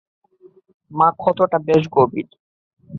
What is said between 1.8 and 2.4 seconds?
গভীর!